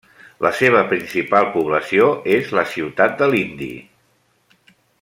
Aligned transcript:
La 0.43 0.51
seva 0.59 0.79
principal 0.93 1.45
població 1.57 2.07
és 2.37 2.49
la 2.61 2.65
ciutat 2.73 3.15
de 3.21 3.29
Lindi. 3.35 3.69